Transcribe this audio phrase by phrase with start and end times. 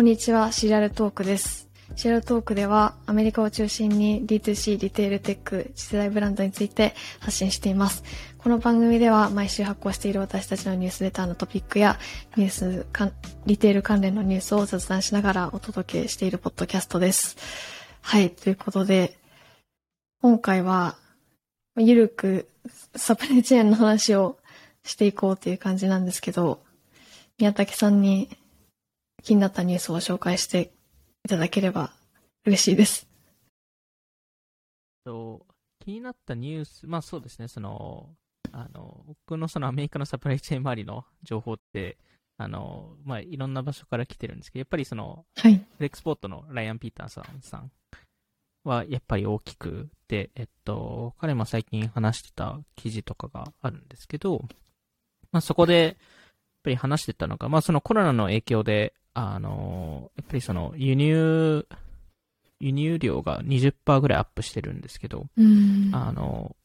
[0.00, 1.68] こんにちは、シリアルトークです。
[1.94, 8.02] シリアルトークではアメリカを中心に D2C、リテールテック、次世代ブランドについて発信しています。
[8.38, 11.98] この番組では毎週発行している私たちのニュースレターのトピックや
[12.34, 13.10] ニュースか、
[13.44, 17.36] リテール関連のニュースを雑談しながらお届けしているポッドキャストです。
[18.00, 19.18] はい、ということで、
[20.22, 20.96] 今回は
[21.76, 22.48] ゆるく
[22.96, 24.38] サプライチェーンの話を
[24.82, 26.62] していこうという感じなんですけど、
[27.38, 28.30] 宮武さんに
[29.22, 30.72] 気になったニュースを紹介して
[31.24, 31.92] いただければ
[32.44, 33.08] 嬉しいです。
[35.04, 35.46] と
[35.80, 38.10] 気になったニュース、まあそうですね、その、
[38.52, 41.98] あの、僕のそのアメリカのサプライチェーン周りの情報って、
[42.36, 45.54] あの、まあいろんな場所から来てるんですけど、やっぱりその、はい。
[45.54, 47.70] フレックスポートのライアン・ピーターさんさん
[48.64, 54.44] はやっぱり大きくて、えっと、彼も最近話してた記事とかがあるんですけど、
[55.32, 55.94] まあそこで、やっ
[56.64, 61.66] ぱり話してたのが、まあそのコロナの影響で、あの、やっぱりその輸入、
[62.60, 65.90] 輸入量が20%ぐらいアップしてるんですけど、うん。
[65.92, 66.56] あの、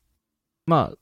[0.66, 0.98] まあ、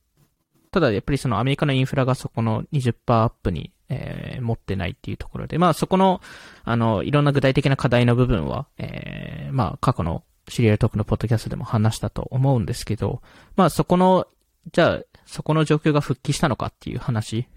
[0.72, 6.20] ただやっぱりそのアメリカのインフラがそこの20%アップに、えー持ってないっていうところで、まあそこの、
[6.64, 13.22] あの、いろんな具体的な課題の部分は、えーまあ過去のシリアルトークのポッドキャストでも話したと思うんですけど、
[13.56, 14.28] まあそこの、
[14.72, 17.48] じゃあ、そこの状況が復帰したのかっていう話、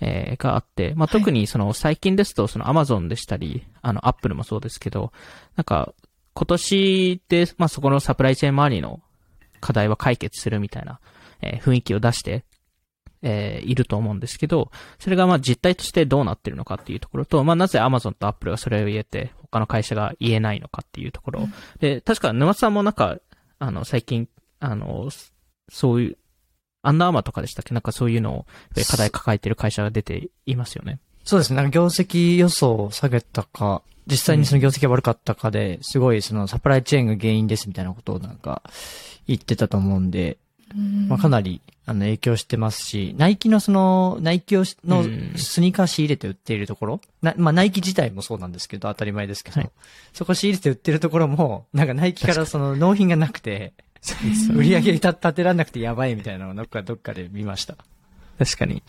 [0.00, 5.12] えーがあって、まあ特にその最近ですと、そのアマゾンでしたり、あのアップルもそうですけど、
[5.56, 5.92] なんか、
[6.34, 9.00] 今年で、まあそこのサプライチェーン周りの
[9.60, 11.00] 課題は解決するみたいな、
[11.42, 12.44] えー雰囲気を出して、
[13.22, 21.48] えーいると思うんですけど、それがまあ実態としてどうなってるのかっていうところと、まあなぜ Amazon と Apple がそれを言えて、他の会社が言えないのかっていうところ。
[21.80, 23.18] で、確か沼津さんもなんか、
[23.58, 24.28] あの、最近、
[24.60, 25.32] あの、そ
[25.72, 26.18] そういう、
[26.82, 27.74] アンダーマーとかでしたっけ？
[27.74, 30.98] なんかそういうのをえ課題抱えてる会社が出ていますよね。
[31.24, 31.56] そうですね。
[31.56, 38.62] なんか業績予想を下げたか、実際にその業績が悪かったかで、すごいそのサプライチェーンが原因ですみたいなことをなんか
[39.26, 40.38] 言ってたと思うんで、
[41.08, 45.32] まあかなりあの影響してますし、ナイキのその、ナイキをしのうん。
[45.36, 49.70] スニーカー仕入れて売っているところ、なまあナイキ自体もそうなんですけど、当たり前ですけど、はい。
[50.12, 53.74] そこ仕入れて売ってるところも、なんかナイキからその納品がなくて、
[54.54, 57.76] 売り上げ立立てらんなくてやばいみたいなのをどっかどっかで見ました。
[58.38, 58.82] 確かに。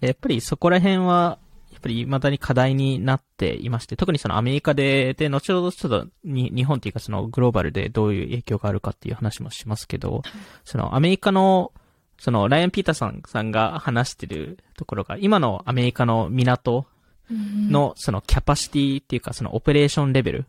[0.00, 1.38] やっぱりそこら辺は、
[1.72, 10.22] やっぱり未だに課題になっていまして、特にそのアメリカで、で、後ほどちょっとに日本っていうかそのグローバルでどういう影響があるかっていう話もしますけど、
[10.64, 11.72] そのアメリカの、
[12.18, 16.86] そのライアン・ピーターさんさんが話してるところが、今のアメリカの港
[17.30, 20.46] のそのキャパシティっていうかそのオペレーションレベル、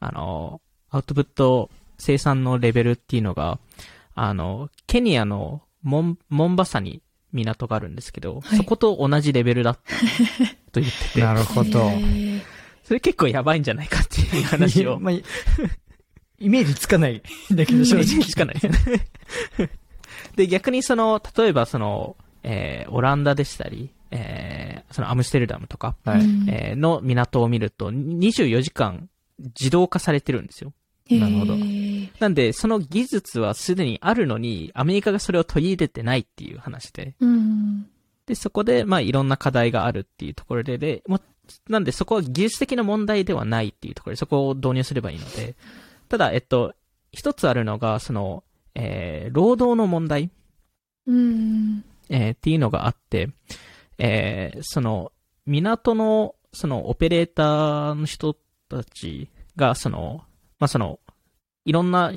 [0.00, 1.70] あの、アウトプット
[2.00, 3.58] 生産のレベルっていうのが、
[4.14, 7.02] あの、ケニアのモン、モンバサに
[7.32, 9.80] 港があるんですけど、はいそこと同じレベルだった
[10.72, 11.90] と言ってて、なるほど。
[12.84, 14.98] それ結構やばいんじゃないかっていう話を。
[14.98, 17.22] まあ、イメージつかない
[17.52, 18.24] んだけど、正直。
[18.24, 19.06] つかないですね。
[20.36, 26.20] で、逆にその、例えばその、えー、オランダでしたり、えー、そのアムステルダムとか、はい。
[26.20, 30.72] うんえーの港を見ると、24時間自動化されてるんですよ。
[31.18, 31.56] なるほど
[32.20, 37.14] なんで、その技術はすでにあるのに、アメリカがそれを取り入れてないっていう話で。
[37.18, 37.86] うん。
[38.26, 41.18] で、そこで、まあ、いろんな課題があるっていうところで、で、も
[41.68, 45.56] なんで、そこは技術的な問題ではないっていうところで、そこを導入すればいいので、
[46.08, 46.74] ただ、えっと、
[47.10, 48.44] 一つあるのが、その、
[48.74, 50.30] えー、労働の問題、
[51.06, 51.84] うん。
[52.08, 53.30] えーっていうのがあって、
[53.98, 55.12] えーその、
[55.46, 58.36] 港の、その、オペレーターの人
[58.68, 60.24] たちが、その、
[60.58, 60.99] まあ、その、
[61.64, 62.12] いろんな、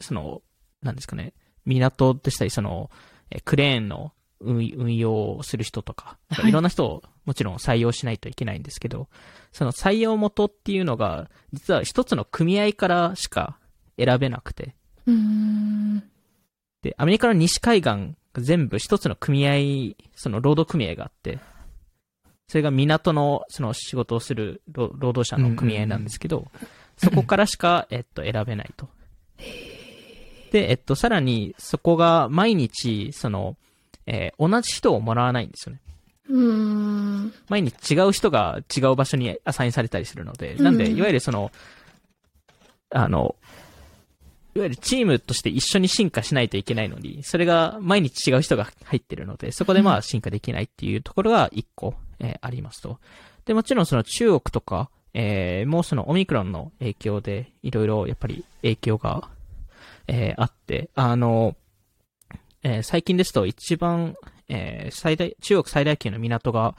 [0.00, 0.42] その、
[0.82, 1.32] なんですかね、
[1.64, 2.90] 港でしたり、その、
[3.30, 9.08] えークレーンの運運用をする人とか、はいいろんな人をもちろん採用しないといけないんですけど、
[9.52, 13.58] その採用元っていうのが、実は一つの組合からしか
[13.98, 14.74] 選べなくて、
[15.06, 16.02] うん。
[16.82, 17.88] で、アメリカの西海岸
[18.32, 21.38] が全部一つの組合、その労働組合があって、
[22.48, 26.46] それが港のその仕事をする労労働者の組合なんですけど、
[26.96, 28.88] そこからしか、えっと、選べないと。
[30.50, 33.56] で、えっと、さらに、そこが毎日、その、
[34.06, 35.80] えー同じ人をもらわないんですよね。
[36.28, 37.32] うん。
[37.48, 41.50] 毎日違う人が違う場所にアサインされたりするので、なんで、うんいわゆるその、
[42.90, 43.34] あの、
[44.54, 53.00] いわゆるチームとして一緒に進化しないといけないのに、それが毎日違う人が入ってるので、そこでまあ進化できないっていうところが一個、えーありますと。
[53.46, 59.28] で、もちろんその中国とか、えーもうそのオミクロンの影響で、いろいろやっぱり影響が、
[60.08, 61.56] えーあって、あの、
[62.62, 64.16] えー最近ですと一番、
[64.48, 66.74] えー最大、中国最大級の港が、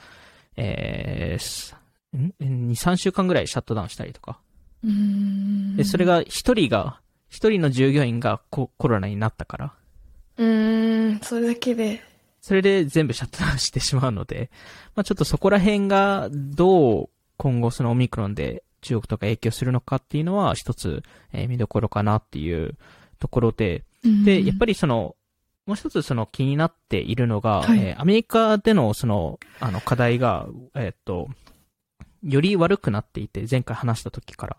[0.56, 1.74] えーす
[2.16, 4.38] ん ?2、3週間ぐらいシャットダウンしたりとか。
[4.84, 5.76] うーん。
[5.76, 9.72] で、それが一人が、一人の従業員がココロナになったから、
[10.38, 12.02] うーん、それだけで。
[12.40, 14.50] それで全部シャットダウンしてしまうので、
[14.94, 21.02] まあちょっとそこら辺がどう今後そのオミクロンで中国とか影響するのかっていうのは一つ、
[21.32, 22.76] えー見どころかなっていう
[23.18, 23.84] ところで、
[24.24, 25.16] で、やっぱりその、
[25.66, 31.28] もう一つその気になっているのが、はいえーアメリカでのその、あの課題が、えーっと、
[32.22, 34.56] より悪くなっていて、前回話した時から。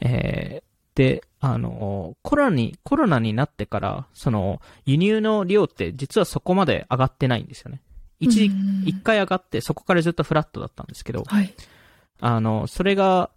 [0.00, 7.80] えーで、あの、コロナに、コロナになってから、その、輸入の量って実はそこまで上がってないんですよね。
[8.18, 8.50] 一
[8.84, 11.54] 一回上がって、そこからずっとフラットだったんですけど、はい。
[12.20, 13.30] あの、それが、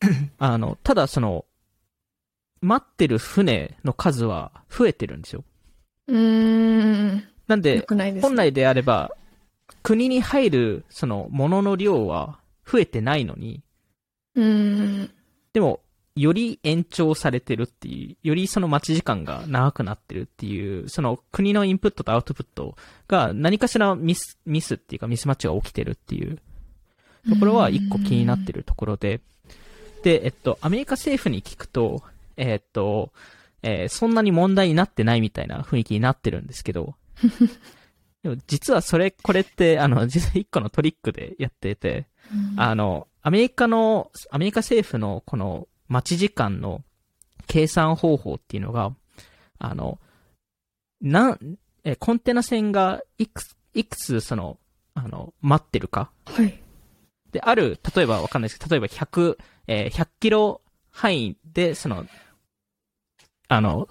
[0.38, 1.44] あの、ただその、
[2.60, 5.44] 待ってる船の数は増えてるんですよ。
[6.08, 7.16] うーん。
[7.16, 8.20] よなんで、ですね。
[8.20, 9.10] 本来であれば、
[9.82, 13.62] 国に入る、その、物の量は増えてないのに、
[14.34, 15.10] うーん。
[15.52, 15.80] でも、
[16.16, 22.74] より延長されてるっていう、よりその待ち時間が長くなってるっていう、その国のインプットとアウトプット
[23.06, 26.38] が何かしらミス、ミスっていうかミスマッチが起きてるっていう
[27.28, 29.20] ところは一個気になってるところで、
[30.02, 32.02] で、えっと、アメリカ政府に聞くと、
[32.36, 33.12] えっと、
[33.62, 36.94] えーそんなに問題になってないみたいな雰囲気になってるんですけど、
[38.22, 42.06] でも実はそれ、これって、あの、実は一個のトリックでやってて、
[42.56, 46.82] あの、アメリカの、アメリカ政府のこの待ち時間の
[47.46, 48.94] 計算方法っていうのが、
[49.58, 49.98] あの、
[51.00, 54.58] なん、え、コンテナ船がいくつ、いくつその、
[54.94, 56.10] あの、待ってるか。
[56.24, 56.58] はい。
[57.32, 59.36] で、ある、例えばわかんないですけど、例えば100、
[59.66, 62.06] えー100キロ範囲で、その、
[63.48, 63.88] あの、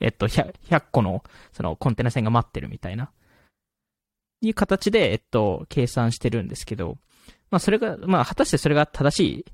[0.00, 1.22] えっと、100, 100個の、
[1.52, 3.10] その、コンテナ船が待ってるみたいな、
[4.40, 6.98] いう形で、えっと、計算してるんですけど、
[7.50, 9.44] まあ、それが、まあ、果たしてそれが正しい、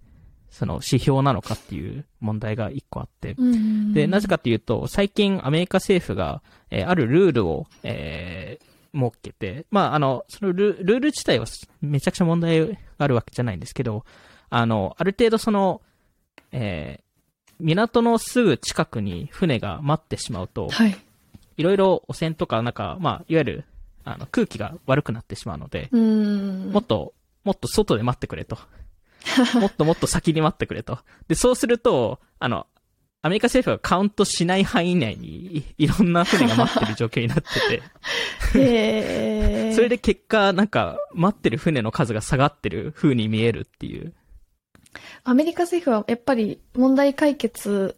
[0.51, 3.93] その、指標なのかっていう問題が一個あって、うん。
[3.93, 8.65] で、なぜかっていうと、最近アメリカ政府が、えーあるルールを、えー
[8.95, 11.47] 設けて、まあ、あの、そのルルール自体は
[11.81, 14.05] めちゃくちゃ問題があるわけじゃないんですけど、
[14.49, 15.81] あの、ある程度その、
[16.53, 17.11] えー
[17.61, 20.97] 港のすぐ近くに船が待ってしまうと、はい。
[21.57, 23.65] いろいろ汚染とか、なんか、まあ、いわゆる、
[24.05, 26.73] あの、空気が悪くなってしまうので、うーん。
[26.73, 27.13] もっと、
[27.45, 28.59] もっと外で待ってくれと。
[29.61, 30.99] もっともっと先に待ってくれと。
[31.29, 32.67] で、そうすると、あの、
[33.23, 44.15] アメリカ政府がカウントしない範囲内にい いろんな船が待ってる状況になってへて、 それで結果、なんか、待ってる船の数が下がってる風に見えるっていう。
[45.23, 47.97] アメリカ政府はやっぱり問題解決、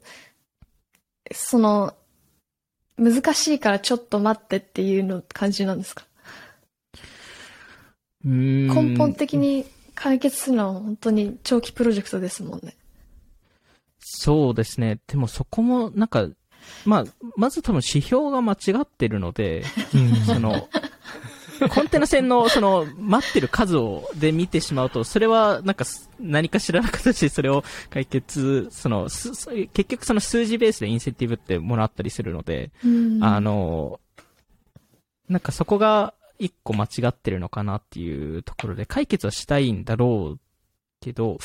[1.31, 1.95] その、
[2.99, 6.05] 難しいからちょっと待ってっていうの感じなんですか？
[8.25, 9.65] 根本的に
[9.95, 12.77] 解決するのは本当に長期プロジェクトですもんね。
[14.15, 15.01] そうですね。
[15.07, 16.29] でもそこも、なんか、
[16.85, 17.05] まあ、
[17.37, 19.65] まず多分指標が間違ってるので、
[20.27, 20.69] その、
[21.71, 33.99] コンテナ船の、その、待ってる数を、で見てしまうと、それは、なんかす、何かしらの形でそれを解決、その、結局その数字ベースでインセンティブってもらったりするので、うんあの、
[35.29, 40.41] なんかそこが一個間違ってるのかなっていうところで、解決はしたいんだろう
[41.03, 41.39] けど、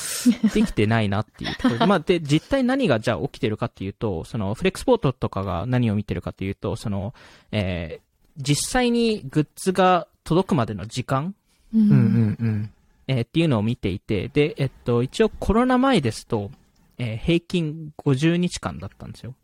[0.54, 1.84] できてないなっていうところで。
[1.86, 7.12] まあ、で、実際何がじゃあ起きてるかっていうと、その、フレックスポートとかが何を見てるかっていうと、その、
[7.52, 8.08] えー
[8.40, 11.34] 実際にグッズが届くまでの時間、
[11.74, 12.70] ううんうんんうん。
[13.08, 16.52] えーっていうのを見ていて、で、えっと、一応コロナ前ですと、
[16.98, 19.34] えー平均50日間だったんですよ。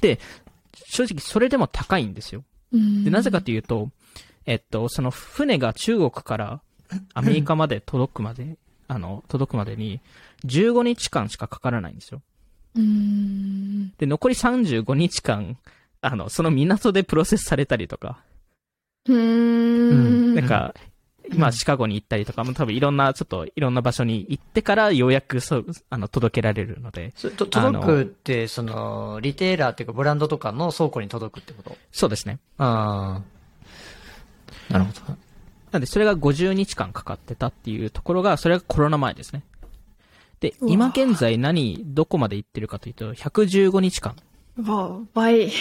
[0.00, 0.18] で、
[0.72, 2.44] 正直それでも高いんですよ。
[2.72, 3.90] うんで、なぜかというと、
[4.46, 6.62] えっと、その船が中国から
[7.14, 8.56] アメリカまで届くまで、
[8.90, 10.00] あの、届くまでに
[10.44, 12.22] 15日間しかかからないんですよ。
[12.74, 13.90] うん。
[13.98, 15.56] で、残り35日間、
[16.00, 18.18] あの、その港でプロセスされたりとか、
[19.06, 20.34] うーん。
[20.34, 20.74] なんか、
[21.32, 31.76] 今シカゴに行ったりとかも多分いろんな、ちょっといろんな場所に行ってからようやくそう、あの、届けられるので、そと届くって、その、リテーラーっていうかブランドとかの倉庫に届くってこと？
[31.92, 32.40] そうですね。
[32.58, 33.22] あ
[34.68, 34.72] あ。
[34.72, 35.29] なるほど。
[35.72, 39.44] なんで、それが50日間かかってたっていうところが、それがコロナ前ですね。
[40.40, 44.16] で、今現在何、どこまで行ってるかというと、115日間。
[44.66, 45.52] わあ、倍。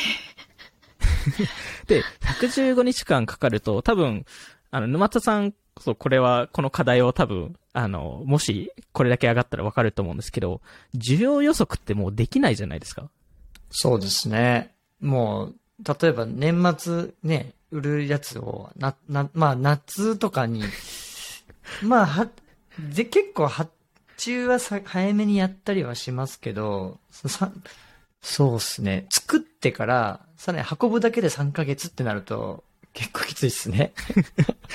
[1.87, 4.25] で、115日間かかると、多分、
[4.71, 10.61] あの、沼田さんこそ、これは、この課題を多分、あの、もし、これだけ上がったらわかると思うんですけど、
[10.95, 13.09] 需要予測ってもうできないじゃないですか。
[13.69, 14.73] そうですね。
[15.01, 20.63] もう、例えば年末ね、売るやつを、な、な、まあ夏とかに、
[21.83, 22.27] まあは、
[22.77, 23.71] で、結構発
[24.17, 27.51] 注はさ早めにやったりはしますけど、さ
[28.21, 29.05] そうっすね。
[29.09, 33.93] 作ってから、さらに運ぶだけで3ヶ月ってなると、結構きついっすね。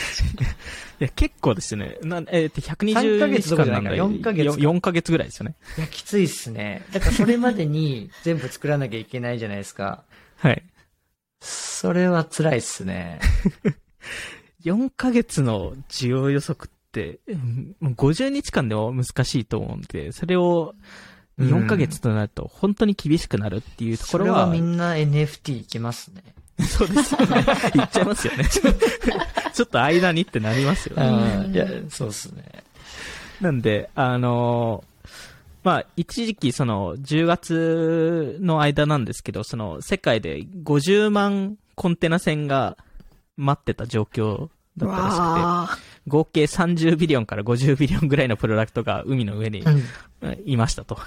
[1.00, 1.98] いや、結構ですよね。
[2.02, 5.56] なえー、と、3ヶ120月日間なんで、どころじゃないから4ヶ月か4ヶ月ぐらいですよね。
[5.76, 6.84] いや、きついっすね。
[6.92, 10.04] だからそれまでに全部作らなきゃいけないじゃないですか。
[10.38, 10.62] はい。
[11.44, 13.20] それは辛いっすね。
[14.64, 20.74] 4ヶ月の需要予測って、うんもう50日間でも難しいと思うんで、それを
[21.38, 26.22] 4ヶ月となると本当に厳しくなるっていうところは、それはみんな NFT いきますね。
[26.66, 27.44] そうですよね。
[27.74, 28.44] 言っちゃいますよね。
[29.52, 31.44] ちょっと間にってなりますよね。
[31.46, 32.44] うんいや、そうっすね。
[33.40, 34.93] なんで、あのー
[35.64, 42.76] まあ、一時期、その、10月の間なんですけど、その、世界で50万コンテナ船が
[43.38, 49.82] 待ってた状況だったらしくて、合計30 billion から50 billion ぐらいのプロダクトが海の上にうん。
[50.44, 50.98] いましたと。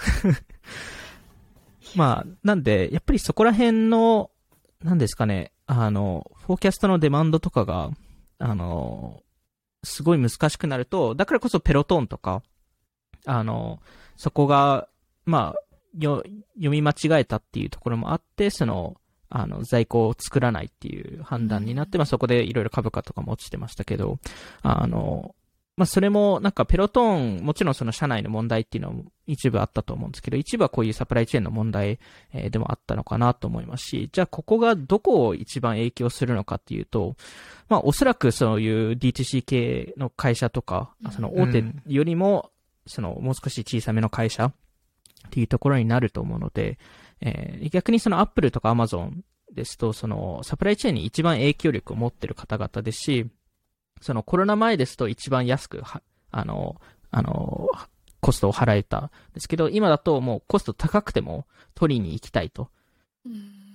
[1.96, 4.32] まあ、なんで、やっぱりそこら辺の、
[4.84, 7.92] なんですかね、あの、 forecast の demand とかが、
[8.40, 9.22] あの、
[9.84, 12.42] すごい難しくなると、だからこそ Peloton とか、
[13.26, 13.80] あの、
[14.18, 14.88] そこが、
[15.26, 16.24] まあ、よ、
[16.56, 18.98] 読み間違えたっていうところもあって、その、
[19.30, 24.20] あの、在庫を作らないっていう判断になって、まあそこでいろいろ株価とかも落ちてましたけど、
[24.62, 25.36] あの、
[25.76, 32.00] まあそれもなんかペロトーン、もちろんその社内の問題っていうのも一部あったと思うんですけど、一部はこういうサプライチェーンの問題、
[32.34, 37.16] えーでもあったのかなと思いますし、じゃあここがどこを一番影響するのかっていうと、
[37.70, 42.50] まあおそらくそういう D2C 系の会社とか、その大手よりも、
[42.88, 44.53] そのもう少し小さめの会社っ
[45.29, 46.79] ていうところになると思うので、
[47.22, 49.12] えー逆にその Apple とか Amazon
[49.51, 53.27] ですと、そのサプライチェーンに一番影響力を持ってる方々ですし、
[54.01, 56.01] そのコロナ前ですと一番安くは、
[56.32, 56.79] あの、
[57.10, 57.67] あの、
[58.20, 62.70] コストを払えたんですけど、今だともうコスト高くても取りに行きたいと。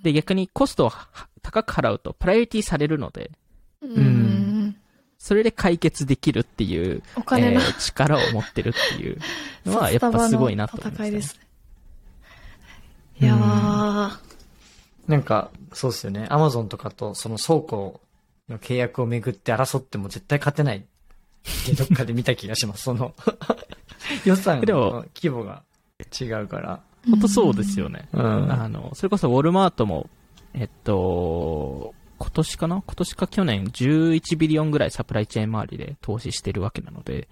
[0.03, 1.09] で、逆にコストをは
[1.43, 3.31] 高く払うとプライオリティされるので、
[3.83, 4.42] うん。
[5.23, 9.19] それで解決できるっていう、お金のえー力を持ってるっていう
[9.65, 11.41] のは やっぱすごいなと思います、戦いですね。
[13.21, 14.19] いやー。
[15.07, 16.27] なんか、そうっすよね。
[16.29, 18.01] アマゾンとかとその倉庫
[18.49, 20.83] の契約をめぐって争っても絶対勝てないっ
[21.67, 22.83] てどっかで見た気がします。
[22.83, 23.15] その、
[24.27, 25.63] 予算でもの規模が
[26.21, 26.81] 違うから。
[27.09, 28.09] 本当そうですよね。
[28.13, 28.53] うん。
[28.53, 30.11] あの、それこそウォルマートも、
[30.53, 32.83] えっと、今年かな？
[32.87, 37.27] 今年か去年？11ビリオンぐらいサプライチェーン周りで投資してるわけなので、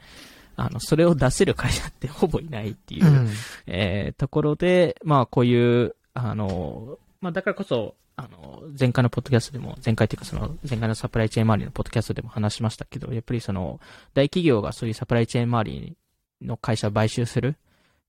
[0.57, 3.29] あの、それを出せる会社ってほぼいないっていう、うん。
[3.69, 13.79] えーところで、まあこういう、あの、まあだからこそ、あの、前回のポッドキャストでも、前回というかその、前回のサプライチェーン周りのポッドキャストでも話しましたけど、やっぱりその、
[14.13, 15.97] 大企業がそういうサプライチェーン周り
[16.43, 17.55] の会社を買収するっ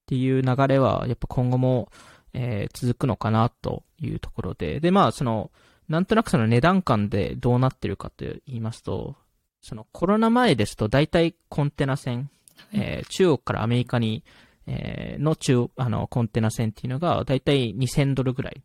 [0.07, 1.91] ていう流れは、やっぱ今後も、
[2.33, 5.51] えー続くのかなというところで、で、まあその、
[5.91, 9.15] なんとなくその値段感でどうなってるかと言いますと、
[9.61, 12.29] そのコロナ前ですと大体コンテナ船、
[12.73, 14.23] えー中国からアメリカに、
[14.67, 18.61] えーの中、あの、コンテナ船っていうのが大体2000ドルぐらい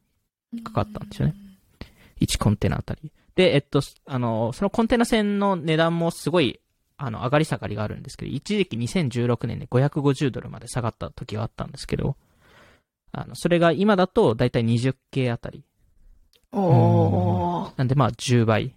[0.62, 1.35] かかったんですよね。
[2.21, 3.12] 1コンテナあたり。
[3.35, 6.61] で、えっと、あの、そのコンテナ船の値段もすごい、
[6.97, 12.16] あの、上がり下がりがあるんですけど、一時期2016年で550ドルまで下がった時があったんですけど、
[13.11, 15.64] あの、それが今だと大体20系あたり。
[17.76, 18.75] なんでまあ10倍、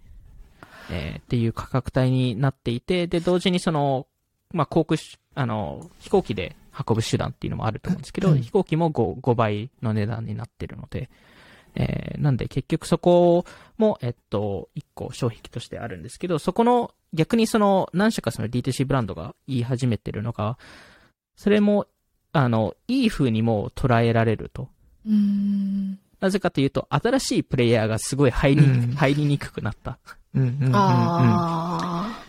[0.90, 4.06] えーっていう価格帯になっていて、で、同時にその、
[4.52, 6.56] まあ航空し、あの、飛行機で
[6.88, 11.08] 運ぶ手段っていうのもあると思うんですけど、うん飛行機も 5, 5倍の値段になってるので、
[11.74, 13.44] えーなんで結局そこ
[13.78, 20.58] も、えっと、一個障壁としてあるんですけど、そこの、逆にその、何社かその D2C ブランドが言い始めてるのが、
[21.36, 21.86] それも、
[22.32, 24.68] あの、いい風にも捉えられると。
[25.06, 25.98] うん。
[26.20, 29.98] なぜかというと、新しいプレイヤーがすごい入り、うん入りにくくなった。
[30.34, 32.24] うんうんうんうんあ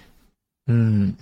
[0.67, 1.17] うん。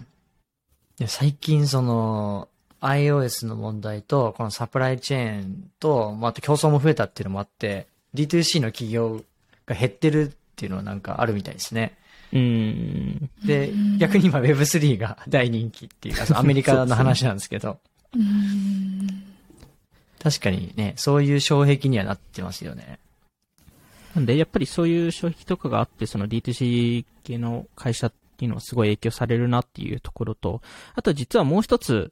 [0.99, 2.47] いや最近その、
[2.81, 9.23] iOS の問題と、このサプライチェーンと、まあ、あと競争も増えたっていうのもあって、D2C の企業
[9.65, 11.97] が減ってるっていうのはなんかあるみたいですね。
[12.31, 13.29] うーん。
[13.45, 18.19] でうん、逆に今 Web3 が大人気っていうか、そのアメリカの話なんですけど、ー。
[18.19, 19.28] うん。
[20.21, 22.99] 確かにね、そういう障壁にはなってますよね。
[24.15, 30.61] なんで、やっぱりそういう障壁とかがあって、その D2C 系の会社っていうのはすごい影響されるなっていうところと、
[30.95, 32.11] あと実はもう一つ、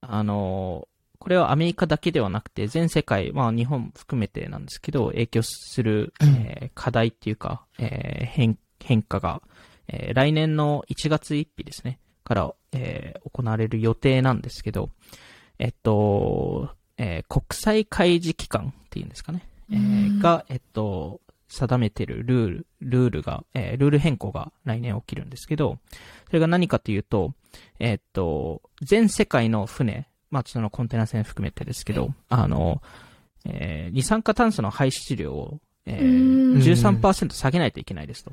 [0.00, 0.88] あの、
[1.18, 9.42] これはアメリカだけではなくて、全世界、まあ日本含めてなんですけど、影響する、えー課題っていうか、えー変、変化が、
[9.88, 11.98] えー来年の1月1日ですね。
[12.24, 14.90] から、えー行われる予定なんですけど、
[15.58, 19.42] えっと、えー国際開示機関っていうんですかね。
[19.70, 25.78] えーうんが、えっと、定めてるルール、ルールが、えールール変更が来年起きるんですけど、
[26.26, 27.32] それが何かというと、
[27.78, 32.82] えっと、全世界の船、まあ、そのコンテナ船含めてですけど、あの、
[33.44, 38.32] えー二酸化炭素の排出量を、えーうん13%下げないといけないですと。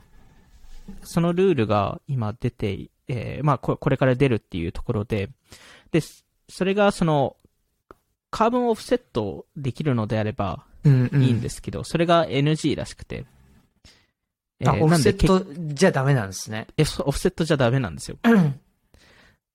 [1.04, 5.30] そのルールが今出て、えーまあこ、これから出るっていうところで、
[5.92, 6.02] で、
[6.50, 7.36] それがその、
[8.34, 13.26] カーボンオフセットできるのであればうんうんいいんですけど、それが NG らしくて。
[14.60, 16.66] えあ、ーオフセットじゃダメなんですね。
[16.76, 18.18] けえオフセットじゃダメなんですよ。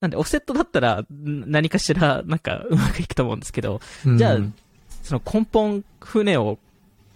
[0.00, 3.80] なんで、オフセットだったら、ん何かしら、なんか、うまくいくと思うんですけど、
[4.16, 4.54] じゃあうん
[5.02, 6.58] その根本船を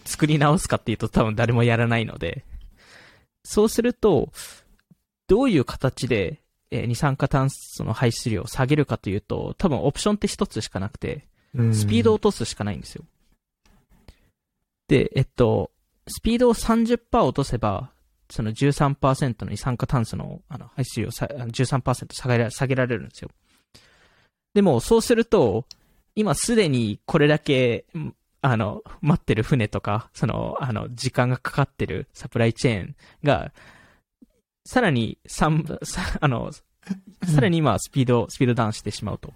[0.05, 2.45] 作り直すかっていうと多分誰もやらないので、
[3.45, 4.33] そうすると、
[5.29, 6.41] どういう形で、
[6.71, 13.05] えー二酸化炭素の排出量を下げるかというと、多分オプションって一つしかなくて、スピードを落とすしかないんですよ。
[14.89, 15.71] で、えっと、
[16.07, 17.91] スピードを30%落とせば、
[18.31, 23.31] その13%の二酸化炭素のあの排出量をさ13%下げら下げられるんですよ。
[24.55, 25.67] でも、そうすると、
[26.15, 27.87] 今すでにこれだけ、
[28.43, 33.53] あの、待ってる船とか、その、あの、時間がかかってるサプライチェーンが、
[34.65, 39.33] さらに三さあの、さらに今スピード、スピードダウンしてしまうと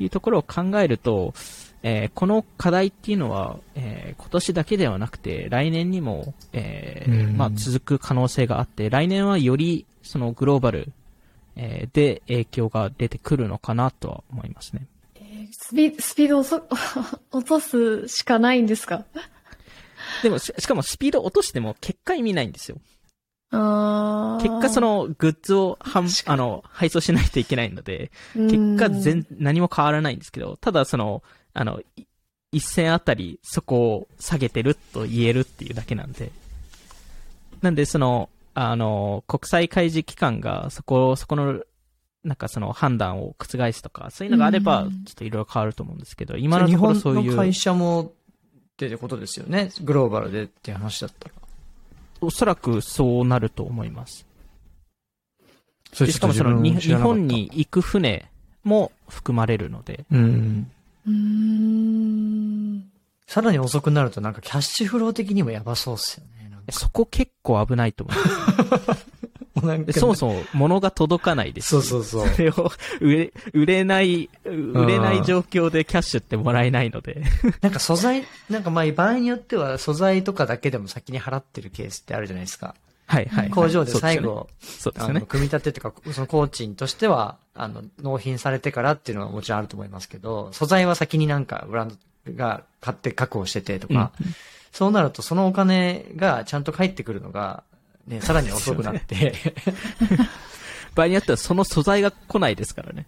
[0.00, 1.34] いうところを考えると、
[1.82, 10.92] えーこの課題っていうのは、えー今年だけではなくて、来年にも、えーうんまあ、続く可能性があって、来年はよりそのグローバル、
[11.56, 14.86] えーで影響が出てくるのかなとは思いますね。
[15.52, 16.62] スピスピードをそ
[17.32, 19.04] 落とすしかないんですか？
[20.22, 22.78] でもし、しかもスピード落としても結果意味ないんですよ。
[23.50, 32.06] 結果そ、のグッズをはんあの配送しないといけないので、結果全、何も変わらないんですけど、ただその、あの、い
[32.52, 36.32] 一銭あたりそこを下げてると言えるっていうだけなんで。
[37.62, 41.62] なんでその、あの、国際開示機関がそこ、そこの、
[42.24, 48.12] なんかその判断を覆すとか、そういうのがあれば、うんちょっといろいろ変わると思うんですけど、今のところそういう、日本の会社もっ
[48.76, 49.70] てことですよね？
[49.82, 51.34] グローバルでっていう話だったら。
[52.20, 54.26] おそらくそうなると思います。
[55.92, 58.30] そでしかもそのに日本に行く船
[58.62, 60.70] も含まれるので、うん。
[61.10, 62.84] ん。
[63.26, 66.30] さらに遅くなるとなんかキャッシュフロー的にもやばそうっすよね。
[66.70, 68.16] そこ結構危ないと思う。
[69.66, 72.28] なんかでそもそも物が届かないですしそうそうそう。
[72.28, 72.70] それを
[73.00, 77.22] 売れ、売れない、売れない状況でキャッシュってもらえないので。
[77.60, 82.74] なんか素材、なんかまあ場合によっては素材とかだけでも先に払ってるケースってあるじゃないですか。
[83.06, 83.50] はいはい、はい。
[83.50, 83.90] 工場で。
[83.90, 85.20] 最後、そうですよね。
[85.22, 91.96] 組み立てっていうか、その工賃としては、あの、納品されてからっていうのはもちろんあると思いますけど、素材は先になんかブランド
[92.34, 94.12] が買って確保しててとか、
[94.72, 97.64] そうなるとそのお金がちゃんと返ってくるのが、
[98.06, 99.34] ね、さらに遅くなって、
[100.94, 103.06] 場合によってはその素材が来ないですからね。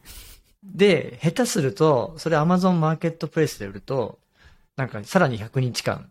[0.63, 4.19] で、下手すると、それ Amazon マーケットプレイスで売ると、
[4.77, 6.11] なんかさらに100日間、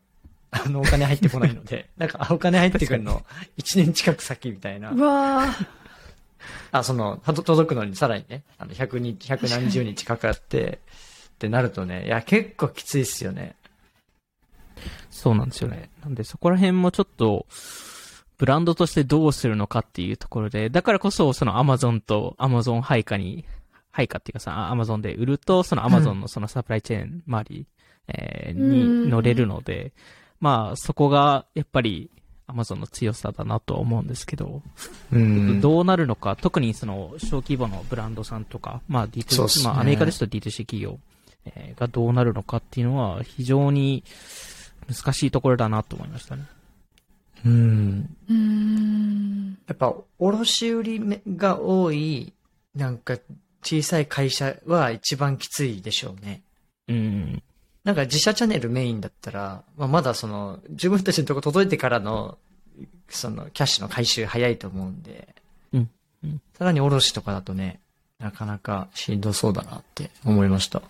[0.51, 3.25] あの、お金入ってこないので、 なんか、あお金入ってくるの
[3.57, 4.97] 1年近く先みたいなう。
[4.97, 5.67] わー
[6.71, 10.79] あ、その、届くのにさらにね、あの、100日、100何十日かかって、
[11.35, 13.55] ってなるとね、いや、結構きついっすよね。
[15.09, 15.89] そうなんですよね。
[16.03, 17.45] なんでそこら辺もちょっと、
[18.41, 23.45] ブランドとしてどうするのかっていうところで、だからこそその Amazon と Amazon 配下に、
[23.91, 27.67] 配下っていうかさ、Amazon で売ると、その Amazon のそのサプライチェーン周り、
[28.07, 29.03] えーうん。
[29.03, 29.93] に乗れるので、
[30.39, 32.09] まあそこがやっぱり
[32.47, 34.63] Amazon の強さだなとは思うんですけど、
[35.13, 35.61] うん。
[35.61, 39.65] どうなるのか、特にその小規模のブランドさんとか、まあそうっ D2C、すね。
[39.65, 40.97] まあアメリカですと D2C 企業、
[41.45, 44.03] えーがどうなるのかっていうのは非常に
[44.91, 46.45] 難しいところだなと思いましたね。
[47.45, 48.15] うん。
[48.29, 49.57] うーん。
[49.67, 52.33] やっぱ、卸売りが多い、
[52.75, 53.17] なんか、
[53.63, 56.41] 小さい会社は一番きついでしょうね。
[56.87, 57.43] うん。
[57.83, 62.37] なんか自社チャンネルメインだったら、まあ、まだその、自分たちのとこ届いてからの、
[63.09, 65.35] その、キャッシュの回収早いと思うんで、
[65.73, 65.89] うん
[66.23, 67.79] うんさらに卸とかだとね、
[68.19, 70.83] なかなかしんどそうだなって思いました。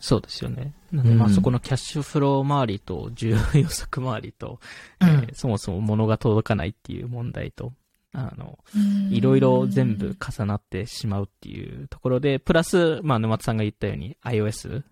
[0.00, 0.72] そうですよね。
[0.90, 4.58] なんでまあうんそこのキャッシュフロー周りと需要予測周りと、
[5.00, 7.72] うんえーそもそも物が届かないっていう問題と、
[8.12, 14.82] あの、うんいろいろ全部重なってしまうっていうところで、プラス、まあ沼津さんが言ったように iOS、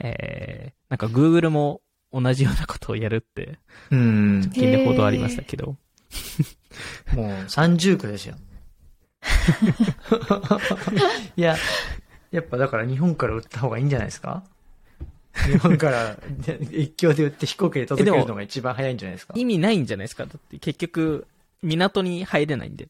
[0.00, 3.58] えー、なんか Google も同じようなことをやるって、
[3.90, 4.50] うん。
[4.52, 5.76] 近で報道ありましたけど、
[7.14, 8.36] もう30区ですよ。
[11.36, 11.56] いや、
[12.30, 14.44] やっぱだから日本から売った方がいいんじゃないですか？
[15.46, 16.16] 日本から
[16.70, 19.34] 一挙で売って飛行機で届けるのが一番早いんじゃないですか？
[19.36, 20.26] 意味ないんじゃないですか？
[20.26, 21.26] だって結局、
[21.62, 22.88] 港に入れないんで。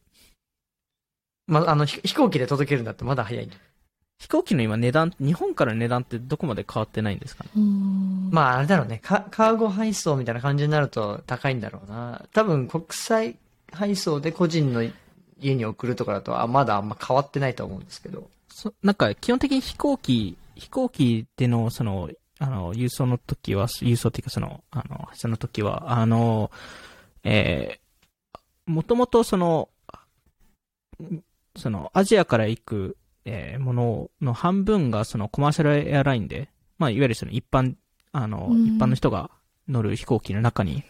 [1.46, 3.50] まあ、あの、飛行機で届けるんだってまだ早いん
[4.18, 7.50] 飛行機の今値段、日本からの値段ってどこまで変わってないんですかね？
[8.30, 9.22] まああれだろうねカ。
[9.30, 12.24] カーゴ配送みたいな感じになると高いんだろうな。
[12.33, 13.37] 多分国際
[13.72, 14.83] 配送で個人の
[15.40, 18.28] 家に送るとかだと、あ、まだあんま変わってないと思うんですけど。
[18.48, 26.50] そなんか基本的に飛行機、飛行機でのその、あの、郵送の時は、郵送っていうかその、あの、その時は、あの、
[27.22, 29.68] えー、もともとその、
[31.56, 37.74] その、アジアから行く、えー、ものの半分がそのコマーシャルエアラインで、まあ、いわゆるその一般、
[38.12, 39.30] あの、うん、一般の人が
[39.68, 40.82] 乗る飛行機の中に、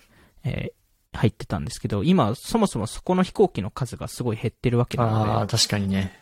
[0.45, 5.31] えー、入ってたんですけど、今、そもそもそこの飛行機の数がすごい減ってるわけなので。
[5.31, 6.19] ああ、確かにね。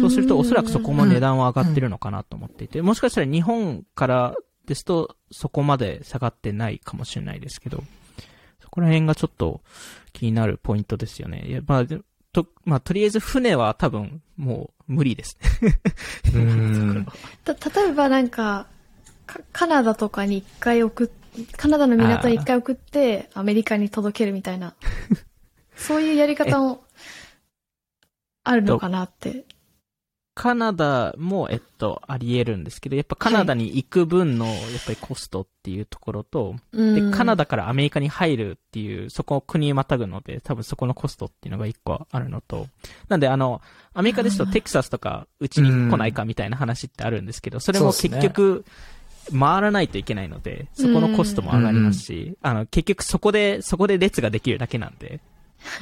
[0.00, 7.82] そうすると、おそらくそこも値段は上がってるのかなと思っていて、もしかしたら日本からですと、そこまで下がってないかもしれないですけど、
[8.60, 9.60] そこら辺がちょっと
[10.12, 11.44] 気になるポイントですよね。
[11.46, 11.84] いやまあ、
[12.32, 15.36] と、まあ、とりあえず船は多分もう無理です
[16.32, 17.06] ね
[17.44, 18.66] た、例えばなんか、
[19.52, 24.74] カナダとかに一回送っ、カナダの港に一回送って、アメリカに届けるみたいな、
[25.76, 26.84] そういうやり方も
[28.44, 29.44] あるのかなって。
[30.34, 42.66] カナダも、えっと、あり得るんですけど、やっぱカナダに行く分の、やっぱりコストっていうところと、はい、で、カナダからアメリカに入るっていう、そこを国にまたぐので、多分そこのコストっていうのが一個あるのと、
[43.08, 43.60] なんであの、
[43.92, 48.64] アメリカですとテキサスとか、うちに来ないかみたいな話ってあるんですけど、それも結局、
[49.38, 55.20] 回らないといけないので、そこのコストも上がりますし、あの、結局そこで、そこで列ができるだけなんで、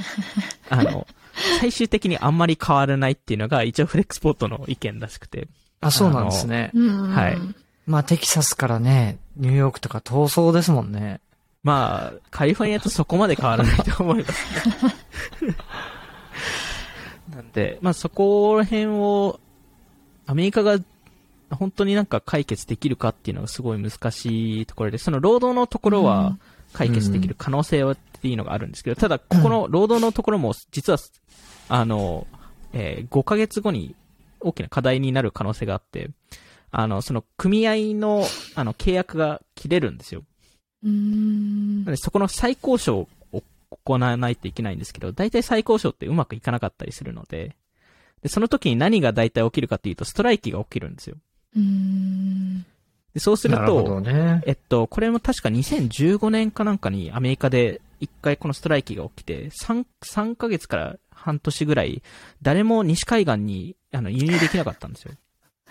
[0.69, 1.07] あの、
[1.61, 5.49] 最終的にあんまり変わらないっていうのが一応フレックスポートの意見らしくて。
[5.81, 6.71] あ、そうなんですね。
[6.75, 7.38] はい。
[7.87, 11.21] まあテキサスからね、ニューヨークとか逃走ですもんね。
[11.62, 15.55] まあ、カリフォルニアとそこまで変わらないと思います、ね。
[17.35, 19.40] なんで、まあそこら辺を、
[20.27, 20.79] アメリカが
[21.51, 26.38] 本当になんか解決できるかっていうのがすごい難しいところで、その労働のところは
[26.73, 30.99] 解決できる可能性はっていうのがあるんですけど、ただ、ここの労働のところも、実は、
[31.71, 32.27] あの、
[32.75, 33.95] えー、5ヶ月後に
[34.41, 36.11] 大きな課題になる可能性があって、
[36.71, 40.23] あの、その組合の、あの、契約が切れるんですよ。
[40.85, 41.85] うん。
[41.87, 47.57] でそこの再交渉を行わないといけないんですけど、大体再交渉ってうまくいかなかったりするので、
[48.23, 51.17] で、その時に何が大体起きるかっていうと、ストライキが起きるんですよ。
[51.57, 52.67] うん。
[53.15, 62.03] でそうすると、るね、えっと、これも確か2015年かなんかにアメリカで一回このストライキが起きて、3、3ヶ月から半年ぐらい、
[62.43, 65.13] 誰も西海岸にあの輸入できなかったんですよ。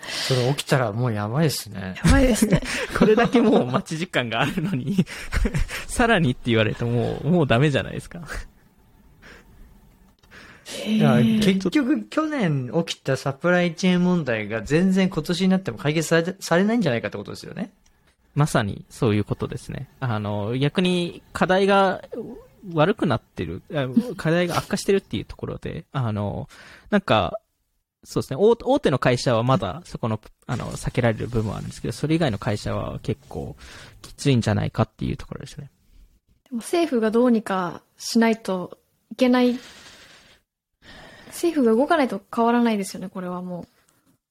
[0.00, 1.94] それ起きたらもうやばいですね。
[2.02, 2.62] やばいですね。
[2.98, 5.04] これだけもう待ち時間があるのに
[5.86, 8.22] さらにって言われるともう、もうダメじゃないですか
[10.86, 17.72] いや結局去年起きたサプライチェーン問題が全然今年になっても解決されされないんじゃないかってことですよね。
[18.34, 19.88] まさにそういうことですね。
[20.00, 22.02] あの、逆に課題が
[22.72, 23.62] 悪くなってる、
[24.16, 26.48] 課題が悪化してるっていうところで、あの、
[26.90, 27.38] なんか、
[28.04, 33.56] そうですね、大手の会社はまだそこの、あの、避けられる部分はあるんですけど、それ以外の会社は結構
[34.00, 35.70] きついんじゃないかっていうところですね。
[36.44, 38.78] でも政府がどうにかしないと
[39.12, 39.58] いけない、
[41.26, 43.68] 政府が動かないと変わらないですよね、これはもう。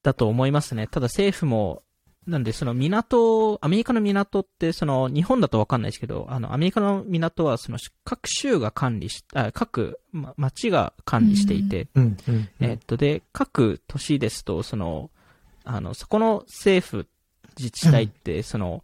[0.02, 0.88] だと思いますね。
[0.88, 1.84] ただ政府も、
[2.30, 15.10] なんで、その港、アメリカの港って、その、日本だとわかんないですけど、あの、アメリカの港は、その、各州が管理し、あ各、ま、町が管理していて、うんうん、えっと、で、各都市ですと、その、
[15.64, 17.08] あの、そこの政府、
[17.58, 18.84] 自治体って、その、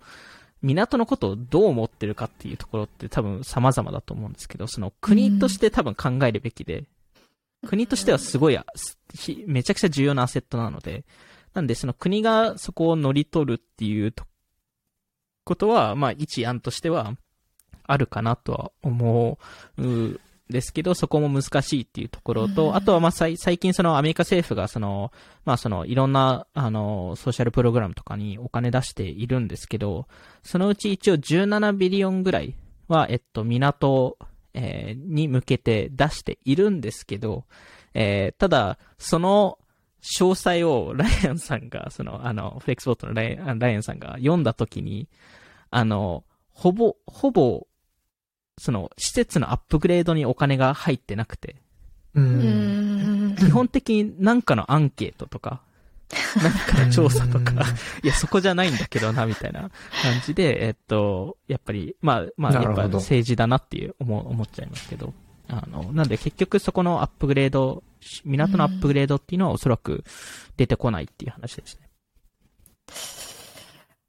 [0.62, 6.86] 港のことをどう思ってるかっていうところって多分様々だと思うんですけど、その国として多分考えるべきで、
[7.68, 8.60] 国としてはすごい、
[9.46, 11.04] めちゃくちゃ重要なアセットなので、
[11.56, 14.14] なんで、その国がそこを乗り取るっていう
[15.44, 17.16] ことは、まあ、一案としては、
[17.88, 19.38] あるかなとは思
[19.78, 25.12] うですけど、そこも難しいっていうところと、あとはまあ最近そのアメリカ政府がその、
[25.44, 30.08] まあそのいろんなあのソーシャルプログラムとかにお金出しているんですけど、
[30.44, 32.56] そのうち一応17ビリオンぐらい
[32.88, 34.18] は、えっと、港、
[34.54, 37.46] えー、に向けて出しているんですけど、
[37.96, 39.58] えー、ただ、その
[40.06, 45.08] 詳細をライアンさんが、その、あの、フレックスボットのライアンライアンさんが読んだときに、
[45.72, 47.68] あの、ほぼ、ほぼ、
[48.58, 51.56] その、施設のアップグレードにお金が入ってなくて。
[52.14, 53.36] うん。
[53.38, 55.62] 基本的になんかのアンケートとか、
[56.42, 57.54] なんかの調査とか、
[58.04, 59.72] いや、そこじゃないんだけどな、みたいな感
[60.24, 65.14] じで、えっと、やっぱり、まあ、まあ、やっぱ政治だなっていう思思っちゃいますけど、
[65.50, 67.84] あの、なんで結局そこのアップグレード、
[68.24, 70.04] 港のアップグレードっていうのはおそらく
[70.58, 71.90] 出てこないっていう話ですね。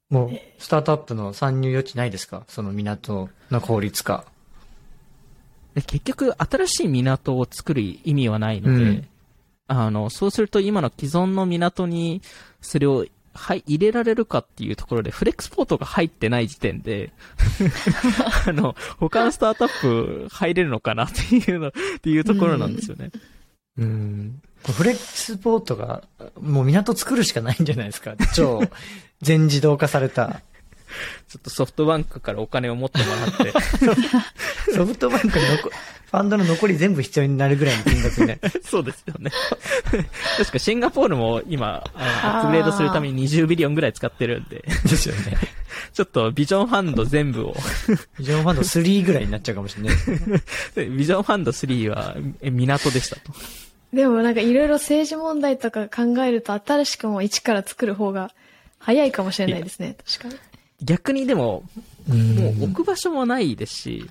[0.09, 2.45] もう、スタートアップの参入余地ないですか？
[2.49, 4.25] その港の効率化。
[5.75, 9.09] 結局、新しい港を作る意味はないので、うん、
[9.67, 12.23] あの、そうすると今の既存の港に
[12.61, 13.05] それを
[13.37, 17.13] はい、入れられるかっていうところで、フレックスポートが入ってない時点で
[18.47, 21.73] あの、他のスタートアップ入れるのかなっていうの、っ
[22.03, 23.11] ていうところなんですよね。
[23.79, 24.41] うん。
[24.65, 26.03] フレックスポートが、
[26.41, 28.17] もう港作るしかないんじゃないですか。
[28.35, 28.63] 超、
[29.23, 30.41] 全自動化された。
[31.29, 33.53] ちょっとソフトバンクからお金を持ってもらって。
[34.75, 38.39] ソフトバンクのファンドの残り全部必要になるぐらいの金額ね。
[38.65, 39.31] そうですよね。
[40.39, 44.65] 確かシンガポールも今、アップグレードするために20ビリオンぐらい使ってるんで。
[44.85, 45.37] ですよね。
[45.93, 47.57] ちょっとビジョンファンド全部を。
[48.19, 50.91] ビジョンファンド3ぐらいになっちゃうかもしれない。
[50.91, 53.33] ビジョンファンド3は港でしたと。
[53.93, 58.31] でもなんかいろいろ政治問題とか考えると新しくも一から作る方が
[58.79, 59.97] 早いかもしれないですね。
[60.07, 60.35] 確かに。
[60.83, 61.63] 逆にでも、
[62.07, 64.11] もう置く場所もないですし、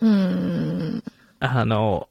[0.00, 1.02] うん。
[1.40, 2.08] あの、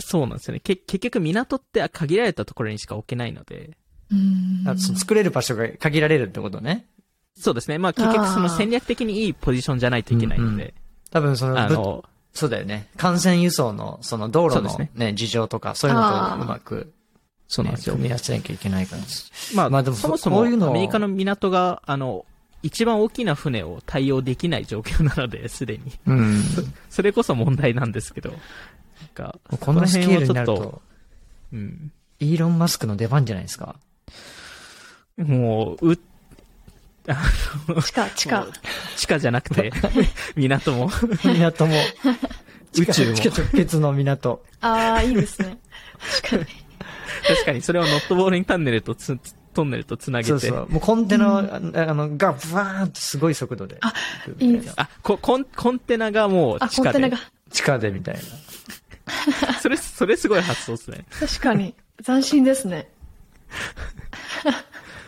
[0.00, 0.60] そうなんですよね。
[0.60, 3.70] け結局港って限られたところにしか置けないので。
[4.10, 6.86] うん作れる場所が限られるってことね。
[7.34, 7.78] そうですね。
[7.78, 10.52] まあ結局その戦略的にいいポジションじゃないといけないので。
[10.52, 10.72] うんうん、
[11.10, 12.88] 多分その、あの、そうだよね。
[13.02, 16.92] 幹線輸送のその道路のね、ね事情とか、そういうのとうまく、
[17.48, 17.94] そうなんですよ。
[17.94, 19.02] 組み合わせなきゃいけないから。
[19.54, 22.26] まあ、まあでもそもそもアメリカの港が、あの、
[22.62, 25.92] 一番大きな船を対応できない状況なので、すでに。
[26.06, 26.42] うん。
[26.88, 28.30] それこそ問題なんですけど。
[28.30, 28.38] なん
[29.14, 30.82] か、このスケールになると、
[31.52, 31.92] うん。
[32.20, 33.76] イーロン・マスクの出番じゃないですか。
[35.16, 35.96] もう、う、
[37.82, 38.46] 地下、地下。
[38.96, 39.72] 地下じゃなくて、
[40.36, 40.90] 港も。
[41.24, 41.74] 港も。
[42.78, 43.14] 宇宙も。
[43.14, 44.44] 地下直結の港。
[44.60, 45.58] ああ、いいですね。
[46.22, 46.44] 確かに。
[47.26, 49.18] 確かに、それをノットボールインタンネルとつ、
[49.52, 50.28] トンネルと繋げて。
[50.30, 50.68] そうそう。
[50.68, 53.78] もうコンテナ、うん、あの、が、ブワーンとすごい速度で。
[53.80, 53.92] あ、
[54.38, 54.74] いいです。
[54.76, 56.84] あ、コン、コンテナがもう地下で。
[56.84, 57.18] コンテナが。
[57.50, 58.20] 地下でみたいな。
[59.60, 61.04] それ、それすごい発想ですね。
[61.18, 61.74] 確かに。
[62.04, 62.88] 斬新ですね。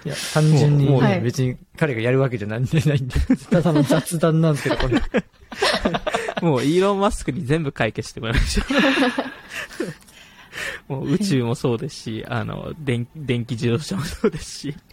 [0.04, 3.14] いや、単純に、ね、別に彼がやるわけじゃなんでないんで、
[3.50, 5.00] ただの雑談なんですけど、これ。
[6.42, 8.66] もうイーロン・マスクに全部解決してもらいましょう。
[10.88, 14.74] もう宇宙もそうですし、あの、電電気自動車もそうですし。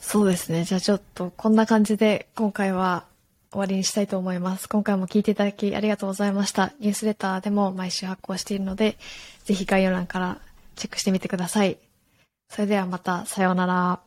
[0.00, 0.64] そうですね。
[0.64, 3.04] じゃあちょっとこんな感じで今回は
[3.52, 4.68] 終わりにしたいと思います。
[4.68, 6.72] 今回も聞いていただきありがとうございました。
[6.80, 8.98] ニュースレターでも毎週発行しているので、
[9.44, 10.38] ぜひ概要欄から
[10.76, 11.78] チェックしてみてください。
[12.48, 14.00] それではまた、さようなら。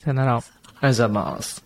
[0.00, 0.36] さようなら。
[0.36, 0.44] ありが
[0.80, 1.63] とうございます。